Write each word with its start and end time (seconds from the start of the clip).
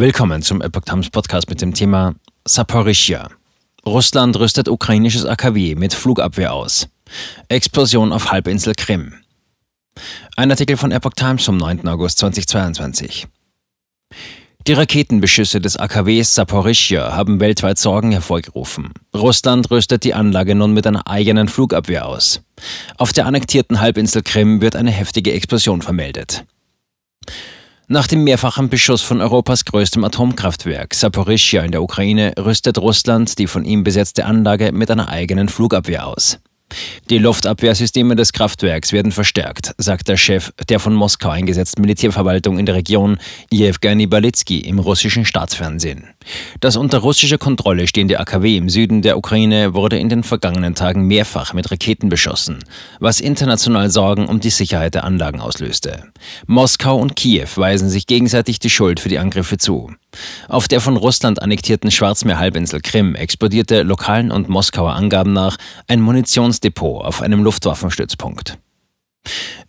Willkommen 0.00 0.42
zum 0.42 0.62
Epoch 0.62 0.82
Times 0.82 1.10
Podcast 1.10 1.50
mit 1.50 1.60
dem 1.60 1.74
Thema 1.74 2.14
Saporischia. 2.46 3.30
Russland 3.84 4.38
rüstet 4.38 4.68
ukrainisches 4.68 5.24
AKW 5.24 5.74
mit 5.74 5.92
Flugabwehr 5.92 6.52
aus. 6.52 6.86
Explosion 7.48 8.12
auf 8.12 8.30
Halbinsel 8.30 8.74
Krim. 8.76 9.14
Ein 10.36 10.52
Artikel 10.52 10.76
von 10.76 10.92
Epoch 10.92 11.14
Times 11.14 11.44
vom 11.44 11.56
9. 11.56 11.88
August 11.88 12.18
2022. 12.18 13.26
Die 14.68 14.72
Raketenbeschüsse 14.72 15.60
des 15.60 15.76
AKWs 15.76 16.32
Saporischia 16.32 17.16
haben 17.16 17.40
weltweit 17.40 17.78
Sorgen 17.78 18.12
hervorgerufen. 18.12 18.92
Russland 19.16 19.68
rüstet 19.72 20.04
die 20.04 20.14
Anlage 20.14 20.54
nun 20.54 20.74
mit 20.74 20.86
einer 20.86 21.08
eigenen 21.08 21.48
Flugabwehr 21.48 22.06
aus. 22.06 22.40
Auf 22.98 23.12
der 23.12 23.26
annektierten 23.26 23.80
Halbinsel 23.80 24.22
Krim 24.22 24.60
wird 24.60 24.76
eine 24.76 24.92
heftige 24.92 25.32
Explosion 25.32 25.82
vermeldet. 25.82 26.44
Nach 27.90 28.06
dem 28.06 28.22
mehrfachen 28.22 28.68
Beschuss 28.68 29.00
von 29.00 29.22
Europas 29.22 29.64
größtem 29.64 30.04
Atomkraftwerk 30.04 30.92
Saporischia 30.92 31.62
in 31.62 31.72
der 31.72 31.82
Ukraine 31.82 32.34
rüstet 32.38 32.76
Russland 32.76 33.38
die 33.38 33.46
von 33.46 33.64
ihm 33.64 33.82
besetzte 33.82 34.26
Anlage 34.26 34.72
mit 34.72 34.90
einer 34.90 35.08
eigenen 35.08 35.48
Flugabwehr 35.48 36.06
aus. 36.06 36.38
Die 37.10 37.18
Luftabwehrsysteme 37.18 38.16
des 38.16 38.32
Kraftwerks 38.32 38.92
werden 38.92 39.12
verstärkt, 39.12 39.74
sagt 39.78 40.08
der 40.08 40.16
Chef 40.16 40.52
der 40.68 40.78
von 40.78 40.94
Moskau 40.94 41.30
eingesetzten 41.30 41.80
Militärverwaltung 41.80 42.58
in 42.58 42.66
der 42.66 42.74
Region, 42.74 43.18
Jewgeni 43.50 44.06
Balitsky, 44.06 44.60
im 44.60 44.78
russischen 44.78 45.24
Staatsfernsehen. 45.24 46.04
Das 46.60 46.76
unter 46.76 46.98
russischer 46.98 47.38
Kontrolle 47.38 47.86
stehende 47.86 48.20
AKW 48.20 48.56
im 48.56 48.68
Süden 48.68 49.00
der 49.02 49.16
Ukraine 49.16 49.74
wurde 49.74 49.98
in 49.98 50.08
den 50.08 50.22
vergangenen 50.22 50.74
Tagen 50.74 51.06
mehrfach 51.06 51.54
mit 51.54 51.70
Raketen 51.70 52.08
beschossen, 52.08 52.58
was 53.00 53.20
international 53.20 53.90
Sorgen 53.90 54.26
um 54.26 54.40
die 54.40 54.50
Sicherheit 54.50 54.94
der 54.94 55.04
Anlagen 55.04 55.40
auslöste. 55.40 56.04
Moskau 56.46 56.98
und 56.98 57.16
Kiew 57.16 57.48
weisen 57.56 57.88
sich 57.88 58.06
gegenseitig 58.06 58.58
die 58.58 58.70
Schuld 58.70 59.00
für 59.00 59.08
die 59.08 59.18
Angriffe 59.18 59.56
zu. 59.56 59.90
Auf 60.48 60.68
der 60.68 60.80
von 60.80 60.96
Russland 60.96 61.42
annektierten 61.42 61.90
Schwarzmeerhalbinsel 61.90 62.80
Krim 62.80 63.14
explodierte 63.14 63.82
lokalen 63.82 64.30
und 64.32 64.48
Moskauer 64.48 64.94
Angaben 64.94 65.32
nach 65.32 65.58
ein 65.86 66.00
Munitionsdepot 66.58 67.04
auf 67.04 67.22
einem 67.22 67.42
Luftwaffenstützpunkt. 67.42 68.58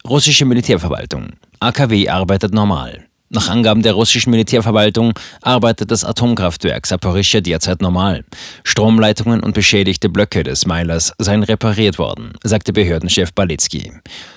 Russische 0.07 0.45
Militärverwaltung. 0.45 1.33
AKW 1.59 2.09
arbeitet 2.09 2.53
normal. 2.53 3.05
Nach 3.31 3.47
Angaben 3.47 3.83
der 3.83 3.93
russischen 3.93 4.31
Militärverwaltung 4.31 5.13
arbeitet 5.43 5.91
das 5.91 6.03
Atomkraftwerk 6.03 6.87
Saporischschja 6.87 7.41
derzeit 7.41 7.79
normal. 7.79 8.25
Stromleitungen 8.63 9.41
und 9.41 9.53
beschädigte 9.53 10.09
Blöcke 10.09 10.41
des 10.41 10.65
Meilers 10.65 11.13
seien 11.19 11.43
repariert 11.43 11.99
worden, 11.99 12.33
sagte 12.43 12.73
Behördenchef 12.73 13.31
Balitsky. 13.33 13.91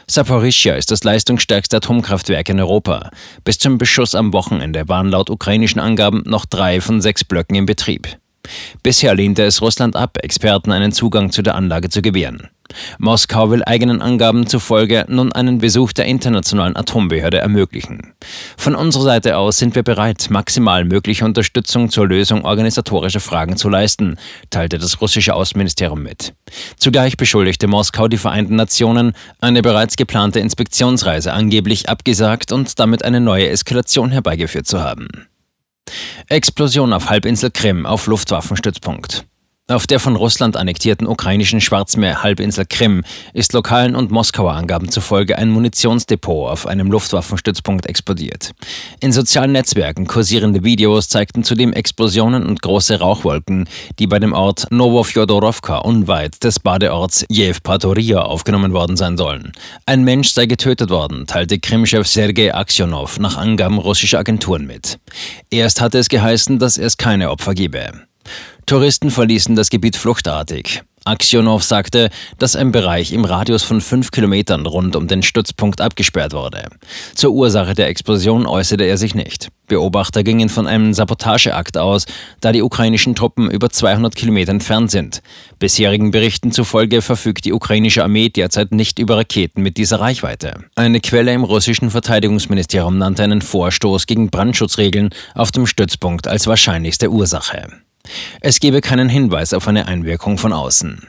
Saporischschja 0.08 0.74
ist 0.74 0.90
das 0.90 1.04
leistungsstärkste 1.04 1.78
Atomkraftwerk 1.78 2.50
in 2.50 2.60
Europa. 2.60 3.08
Bis 3.44 3.58
zum 3.58 3.78
Beschuss 3.78 4.14
am 4.14 4.34
Wochenende 4.34 4.86
waren 4.88 5.08
laut 5.08 5.30
ukrainischen 5.30 5.80
Angaben 5.80 6.22
noch 6.26 6.44
drei 6.44 6.82
von 6.82 7.00
sechs 7.00 7.24
Blöcken 7.24 7.56
in 7.56 7.64
Betrieb. 7.64 8.18
Bisher 8.82 9.14
lehnte 9.14 9.44
es 9.44 9.62
Russland 9.62 9.96
ab, 9.96 10.18
Experten 10.22 10.72
einen 10.72 10.92
Zugang 10.92 11.30
zu 11.30 11.42
der 11.42 11.54
Anlage 11.54 11.88
zu 11.88 12.02
gewähren. 12.02 12.48
Moskau 12.98 13.50
will 13.50 13.62
eigenen 13.64 14.00
Angaben 14.00 14.46
zufolge 14.46 15.04
nun 15.08 15.32
einen 15.32 15.58
Besuch 15.58 15.92
der 15.92 16.06
Internationalen 16.06 16.76
Atombehörde 16.76 17.38
ermöglichen. 17.38 18.14
Von 18.56 18.74
unserer 18.74 19.04
Seite 19.04 19.36
aus 19.36 19.58
sind 19.58 19.74
wir 19.74 19.82
bereit, 19.82 20.28
maximal 20.30 20.84
mögliche 20.84 21.24
Unterstützung 21.24 21.90
zur 21.90 22.06
Lösung 22.06 22.44
organisatorischer 22.44 23.20
Fragen 23.20 23.56
zu 23.56 23.68
leisten, 23.68 24.16
teilte 24.50 24.78
das 24.78 25.00
russische 25.00 25.34
Außenministerium 25.34 26.02
mit. 26.02 26.34
Zugleich 26.76 27.16
beschuldigte 27.16 27.66
Moskau 27.66 28.08
die 28.08 28.16
Vereinten 28.16 28.56
Nationen, 28.56 29.12
eine 29.40 29.62
bereits 29.62 29.96
geplante 29.96 30.40
Inspektionsreise 30.40 31.32
angeblich 31.32 31.88
abgesagt 31.88 32.52
und 32.52 32.78
damit 32.78 33.04
eine 33.04 33.20
neue 33.20 33.48
Eskalation 33.48 34.10
herbeigeführt 34.10 34.66
zu 34.66 34.82
haben. 34.82 35.08
Explosion 36.28 36.92
auf 36.92 37.08
Halbinsel 37.08 37.50
Krim 37.50 37.86
auf 37.86 38.06
Luftwaffenstützpunkt. 38.06 39.26
Auf 39.68 39.86
der 39.86 40.00
von 40.00 40.16
Russland 40.16 40.56
annektierten 40.56 41.06
ukrainischen 41.06 41.60
Schwarzmeer-Halbinsel 41.60 42.66
Krim 42.68 43.04
ist 43.32 43.54
lokalen 43.54 43.94
und 43.94 44.10
Moskauer 44.10 44.52
Angaben 44.52 44.90
zufolge 44.90 45.38
ein 45.38 45.50
Munitionsdepot 45.50 46.50
auf 46.50 46.66
einem 46.66 46.90
Luftwaffenstützpunkt 46.90 47.86
explodiert. 47.86 48.50
In 49.00 49.12
sozialen 49.12 49.52
Netzwerken 49.52 50.06
kursierende 50.06 50.62
Videos 50.62 51.08
zeigten 51.08 51.42
zudem 51.42 51.72
Explosionen 51.72 52.44
und 52.44 52.60
große 52.60 52.98
Rauchwolken, 52.98 53.66
die 53.98 54.08
bei 54.08 54.18
dem 54.18 54.34
Ort 54.34 54.66
Novofjodorowka 54.70 55.78
unweit 55.78 56.44
des 56.44 56.60
Badeorts 56.60 57.24
Jewpatoria 57.30 58.20
aufgenommen 58.20 58.74
worden 58.74 58.98
sein 58.98 59.16
sollen. 59.16 59.52
Ein 59.86 60.02
Mensch 60.02 60.32
sei 60.32 60.44
getötet 60.44 60.90
worden, 60.90 61.26
teilte 61.26 61.60
Krimchef 61.60 62.06
Sergei 62.06 62.52
Aksionov 62.52 63.20
nach 63.20 63.38
Angaben 63.38 63.78
russischer 63.78 64.18
Agenturen 64.18 64.66
mit. 64.66 64.98
Erst 65.50 65.80
hatte 65.80 65.98
es 65.98 66.08
geheißen, 66.08 66.58
dass 66.58 66.76
es 66.76 66.98
keine 66.98 67.30
Opfer 67.30 67.54
gebe. 67.54 67.92
Touristen 68.66 69.10
verließen 69.10 69.56
das 69.56 69.70
Gebiet 69.70 69.96
fluchtartig. 69.96 70.82
Aksionov 71.04 71.64
sagte, 71.64 72.10
dass 72.38 72.54
ein 72.54 72.70
Bereich 72.70 73.12
im 73.12 73.24
Radius 73.24 73.64
von 73.64 73.80
fünf 73.80 74.12
Kilometern 74.12 74.66
rund 74.66 74.94
um 74.94 75.08
den 75.08 75.22
Stützpunkt 75.22 75.80
abgesperrt 75.80 76.32
wurde. 76.32 76.68
Zur 77.14 77.32
Ursache 77.32 77.74
der 77.74 77.88
Explosion 77.88 78.46
äußerte 78.46 78.84
er 78.84 78.96
sich 78.96 79.14
nicht. 79.14 79.48
Beobachter 79.66 80.22
gingen 80.22 80.48
von 80.48 80.66
einem 80.66 80.94
Sabotageakt 80.94 81.76
aus, 81.76 82.06
da 82.40 82.52
die 82.52 82.62
ukrainischen 82.62 83.16
Truppen 83.16 83.50
über 83.50 83.70
200 83.70 84.14
Kilometer 84.14 84.52
entfernt 84.52 84.90
sind. 84.90 85.22
Bisherigen 85.58 86.12
Berichten 86.12 86.52
zufolge 86.52 87.02
verfügt 87.02 87.46
die 87.46 87.52
ukrainische 87.52 88.04
Armee 88.04 88.28
derzeit 88.28 88.70
nicht 88.70 88.98
über 88.98 89.16
Raketen 89.16 89.62
mit 89.62 89.78
dieser 89.78 89.98
Reichweite. 89.98 90.64
Eine 90.76 91.00
Quelle 91.00 91.32
im 91.32 91.42
russischen 91.42 91.90
Verteidigungsministerium 91.90 92.98
nannte 92.98 93.24
einen 93.24 93.42
Vorstoß 93.42 94.06
gegen 94.06 94.30
Brandschutzregeln 94.30 95.10
auf 95.34 95.50
dem 95.50 95.66
Stützpunkt 95.66 96.28
als 96.28 96.46
wahrscheinlichste 96.46 97.10
Ursache. 97.10 97.66
Es 98.40 98.60
gebe 98.60 98.80
keinen 98.80 99.08
Hinweis 99.08 99.54
auf 99.54 99.68
eine 99.68 99.86
Einwirkung 99.86 100.38
von 100.38 100.52
außen. 100.52 101.06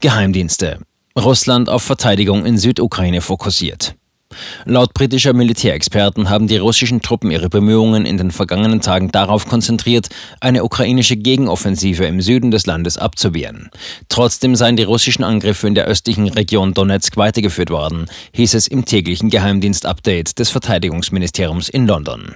Geheimdienste. 0.00 0.80
Russland 1.16 1.68
auf 1.68 1.82
Verteidigung 1.82 2.44
in 2.44 2.58
Südukraine 2.58 3.20
fokussiert. 3.20 3.94
Laut 4.64 4.94
britischer 4.94 5.32
Militärexperten 5.32 6.28
haben 6.28 6.48
die 6.48 6.56
russischen 6.56 7.00
Truppen 7.00 7.30
ihre 7.30 7.48
Bemühungen 7.48 8.04
in 8.04 8.16
den 8.16 8.30
vergangenen 8.30 8.80
Tagen 8.80 9.10
darauf 9.12 9.46
konzentriert, 9.46 10.08
eine 10.40 10.64
ukrainische 10.64 11.16
Gegenoffensive 11.16 12.04
im 12.04 12.20
Süden 12.20 12.50
des 12.50 12.66
Landes 12.66 12.98
abzuwehren. 12.98 13.70
Trotzdem 14.08 14.56
seien 14.56 14.76
die 14.76 14.82
russischen 14.82 15.24
Angriffe 15.24 15.68
in 15.68 15.74
der 15.74 15.86
östlichen 15.86 16.28
Region 16.28 16.74
Donetsk 16.74 17.16
weitergeführt 17.16 17.70
worden, 17.70 18.06
hieß 18.32 18.54
es 18.54 18.66
im 18.66 18.84
täglichen 18.84 19.30
Geheimdienst-Update 19.30 20.38
des 20.38 20.50
Verteidigungsministeriums 20.50 21.68
in 21.68 21.86
London. 21.86 22.34